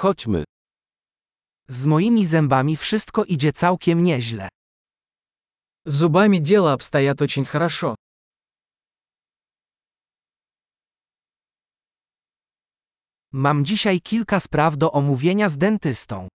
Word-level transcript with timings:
Chodźmy. 0.00 0.43
Z 1.67 1.85
moimi 1.85 2.25
zębami 2.25 2.77
wszystko 2.77 3.23
idzie 3.23 3.53
całkiem 3.53 4.03
nieźle. 4.03 4.49
С 5.85 5.93
зубами 5.93 6.39
дело 6.39 6.73
обстоят 6.73 7.21
очень 7.21 7.45
хорошо. 7.45 7.95
Mam 13.33 13.65
dzisiaj 13.65 14.01
kilka 14.01 14.39
spraw 14.39 14.77
do 14.77 14.91
omówienia 14.91 15.49
z 15.49 15.57
dentystą. 15.57 16.27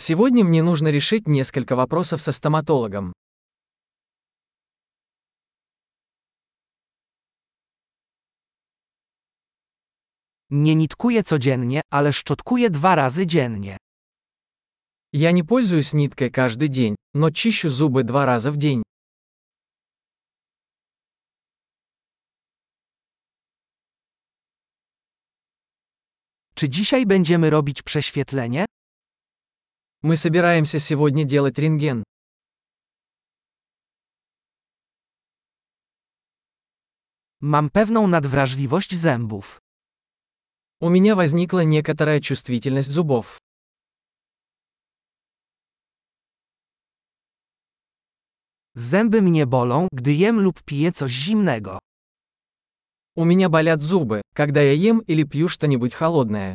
Сегодня 0.00 0.44
мне 0.44 0.62
нужно 0.62 0.88
решить 0.88 1.28
несколько 1.28 1.76
вопросов 1.76 2.20
со 2.22 2.32
стоматологом. 2.32 3.12
Nie 10.53 10.75
nitkuję 10.75 11.23
codziennie, 11.23 11.81
ale 11.91 12.13
szczotkuję 12.13 12.69
dwa 12.69 12.95
razy 12.95 13.27
dziennie. 13.27 13.77
Я 15.13 15.31
не 15.31 15.43
пользуюсь 15.43 15.93
ниткой 15.93 16.29
каждый 16.29 16.67
день, 16.67 16.95
но 17.13 17.31
чищу 17.31 17.69
зубы 17.69 18.03
два 18.03 18.25
раза 18.25 18.51
в 18.51 18.57
день. 18.57 18.83
Czy 26.55 26.69
dzisiaj 26.69 27.05
będziemy 27.05 27.49
robić 27.49 27.81
prześwietlenie? 27.81 28.65
Мы 30.03 30.17
собираемся 30.17 30.79
сегодня 30.79 31.25
делать 31.25 31.59
рентген. 31.59 32.03
Mam 37.41 37.69
pewną 37.69 38.07
nadwrażliwość 38.07 38.95
zębów. 38.95 39.59
У 40.84 40.90
меня 40.90 41.14
возникла 41.16 41.64
некоторая 41.64 42.20
чувствительность 42.20 42.90
зубов. 42.90 43.38
Zęby 48.74 49.22
mnie 49.22 49.46
bolą, 49.46 49.88
gdy 49.92 50.14
jem 50.14 50.40
lub 50.40 50.62
piję 50.62 50.92
coś 50.92 51.12
zimnego. 51.12 51.78
У 53.16 53.24
меня 53.24 53.48
болят 53.48 53.82
зубы, 53.82 54.20
когда 54.34 54.60
я 54.60 54.72
ем 54.72 55.00
или 55.00 55.24
пью 55.24 55.48
что-нибудь 55.48 55.94
холодное. 55.94 56.54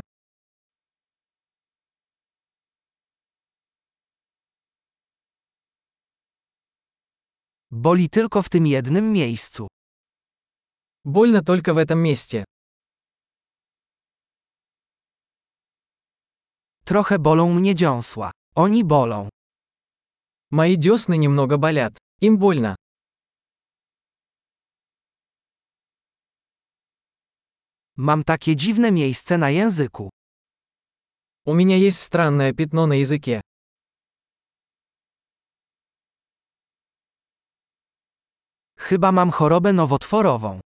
Boli 7.71 8.09
tylko 8.09 8.41
w 8.41 8.49
tym 8.49 8.67
jednym 8.67 9.13
miejscu. 9.13 9.67
Больно 11.03 11.41
только 11.43 11.73
в 11.73 11.77
этом 11.77 11.99
месте. 11.99 12.45
Trochę 16.88 17.18
bolą 17.18 17.54
mnie 17.54 17.74
dziąsła. 17.74 18.30
Oni 18.54 18.84
bolą. 18.84 19.28
Мои 20.50 20.76
десны 20.76 21.18
немного 21.18 21.58
болят. 21.58 21.98
Им 22.20 22.38
больно. 22.38 22.76
Mam 27.96 28.24
takie 28.24 28.56
dziwne 28.56 28.92
miejsce 28.92 29.38
na 29.38 29.50
języku. 29.50 30.10
У 31.46 31.54
меня 31.54 31.76
есть 31.76 32.00
странное 32.00 32.52
пятно 32.52 32.86
на 32.86 32.94
языке. 32.94 33.40
Chyba 38.76 39.12
mam 39.12 39.30
chorobę 39.30 39.72
nowotworową. 39.72 40.60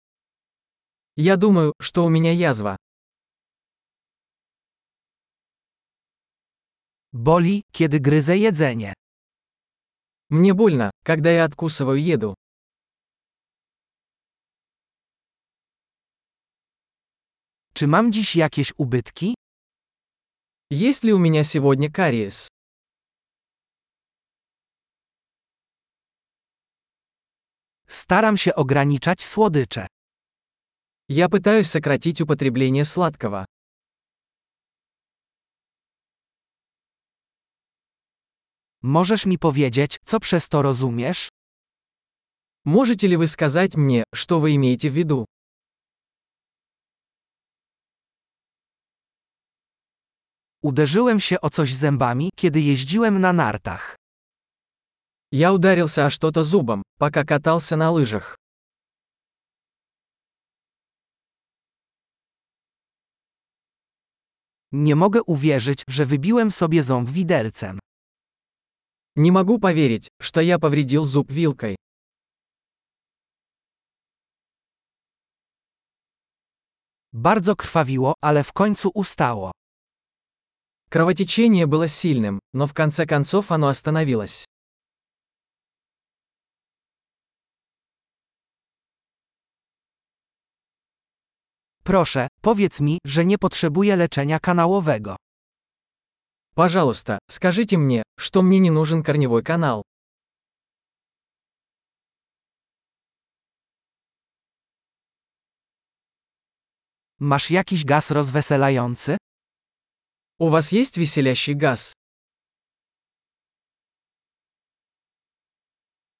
Я 1.17 1.37
думаю, 1.37 1.73
что 1.81 2.05
у 2.05 2.09
меня 2.09 2.33
язва. 2.33 2.77
Boli, 7.12 7.62
kiedy 7.73 8.01
gryzę 8.01 8.37
jedzenie. 8.37 8.93
Мне 10.31 10.55
больно, 10.55 10.91
когда 11.05 11.31
я 11.31 11.45
откусываю 11.45 11.98
еду. 12.15 12.34
Czy 17.75 17.87
mam 17.87 18.12
dziś 18.12 18.37
jakieś 18.37 18.72
ubytki? 18.77 19.34
Есть 20.71 21.05
ли 21.05 21.12
у 21.12 21.19
меня 21.19 21.44
сегодня 21.44 21.91
кариес? 21.91 22.49
Staram 27.89 28.37
się 28.37 28.55
ograniczać 28.55 29.25
słodycze. 29.25 29.87
Я 31.09 31.28
пытаюсь 31.28 31.71
сократить 31.71 32.21
употребление 32.21 32.84
сладкого. 32.84 33.44
Możesz 38.83 39.27
mi 39.27 39.39
powiedzieć, 39.39 39.97
co 40.05 40.21
przez 40.21 40.49
to 40.49 40.62
rozumiesz? 40.62 41.28
Можете 42.65 43.06
ли 43.09 43.16
вы 43.16 43.27
сказать 43.27 43.77
мне, 43.77 44.05
что 44.15 44.41
вы 44.41 44.55
имеете 44.55 44.91
в 44.91 44.94
виду? 44.94 45.25
Uderzyłem 50.62 51.21
się 51.21 51.41
o 51.41 51.50
coś 51.50 51.75
zębami, 51.75 52.31
kiedy 52.37 52.61
jeździłem 52.61 53.21
na 53.21 53.33
nartach. 53.33 53.97
Я 55.33 55.53
ударился 55.53 56.06
о 56.06 56.11
что-то 56.11 56.43
зубом, 56.43 56.83
пока 56.99 57.25
катался 57.25 57.77
на 57.77 57.91
лыжах. 57.91 58.37
Nie 64.72 64.97
mogę 64.97 65.22
uwierzyć, 65.22 65.83
że 65.89 66.06
wybiłem 66.06 66.50
sobie 66.50 66.83
ząb 66.83 67.11
widelcem. 67.11 67.78
Не 69.16 69.31
могу 69.31 69.59
поверить, 69.59 70.09
что 70.21 70.41
я 70.41 70.59
повредил 70.59 71.05
зуб 71.05 71.31
вилкой. 71.31 71.77
Bardzo 77.12 77.56
krwawiło, 77.56 78.15
ale 78.21 78.44
w 78.44 78.53
końcu 78.53 78.91
ustało. 78.94 79.53
Кровотечение 80.91 81.66
было 81.66 81.89
сильным, 81.89 82.41
но 82.53 82.66
в 82.66 82.75
конце 82.75 83.06
концов 83.06 83.50
оно 83.53 83.69
остановилось. 83.69 84.44
Proszę, 91.84 92.28
powiedz 92.43 92.81
mi, 92.81 92.99
że 93.05 93.25
nie 93.25 93.39
potrzebuję 93.39 93.97
leczenia 93.97 94.39
kanałowego. 94.41 95.16
Пожалуйста, 96.56 97.18
скажите 97.28 97.78
мне, 97.78 98.03
что 98.16 98.44
мне 98.44 98.59
не 98.59 98.69
нужен 98.69 99.03
корневой 99.03 99.44
канал. 99.44 99.84
Masz 107.19 107.52
jakiś 107.52 107.86
gaz 107.86 108.12
rozweselający? 108.12 109.18
У 110.40 110.50
вас 110.50 110.72
есть 110.72 110.97
веселящий 110.97 111.56
газ? 111.56 111.94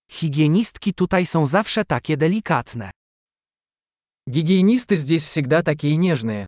Higienistki 0.10 0.94
tutaj 0.94 1.26
są 1.26 1.46
zawsze 1.46 1.86
takie 1.86 2.18
delikatne. 2.18 2.92
Гигиенисты 4.28 4.96
здесь 4.96 5.26
всегда 5.26 5.62
такие 5.64 5.98
нежные. 5.98 6.48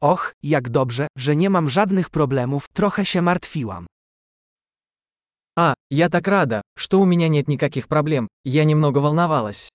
Och, 0.00 0.32
jak 0.42 0.68
dobrze, 0.68 1.06
że 1.18 1.36
nie 1.36 1.50
mam 1.50 1.68
żadnych 1.68 2.10
problemów, 2.10 2.66
trochę 2.72 3.06
się 3.06 3.22
martwiłam. 3.22 3.86
А, 5.58 5.74
я 5.90 6.08
так 6.08 6.28
рада, 6.28 6.62
что 6.76 7.00
у 7.00 7.04
меня 7.04 7.28
нет 7.28 7.48
никаких 7.48 7.88
проблем, 7.88 8.28
я 8.44 8.64
немного 8.64 9.00
волновалась. 9.00 9.68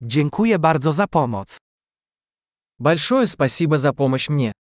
Dziękuję 0.00 0.58
bardzo 0.58 0.92
za 0.92 1.06
pomoc. 1.06 1.58
Большое 2.78 3.26
спасибо 3.26 3.78
за 3.78 3.92
помощь 3.92 4.28
мне. 4.28 4.52